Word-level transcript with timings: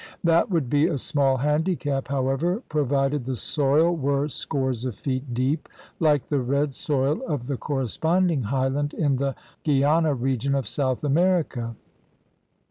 That 0.23 0.49
would 0.49 0.67
be 0.67 0.87
a 0.87 0.97
small 0.97 1.37
handicap, 1.37 2.07
however, 2.07 2.63
pro 2.69 2.87
vided 2.87 3.25
the 3.25 3.35
soil 3.35 3.95
were 3.95 4.27
scores 4.29 4.83
of 4.83 4.95
feet 4.95 5.31
deep 5.31 5.69
like 5.99 6.25
the 6.25 6.39
red 6.41 6.73
soil 6.73 7.21
of 7.27 7.45
the 7.45 7.55
corresponding 7.55 8.41
highland 8.41 8.95
in 8.95 9.17
the 9.17 9.35
Guiana 9.63 10.15
region 10.15 10.55
of 10.55 10.67
South 10.67 11.03
America. 11.03 11.75